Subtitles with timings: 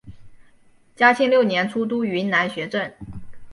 [0.95, 2.91] 嘉庆六年出督云南学政。